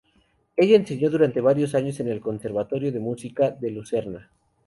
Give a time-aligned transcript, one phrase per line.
[0.57, 4.31] Ella enseñó durante varios años en el Conservatorio de Música de Lucerna.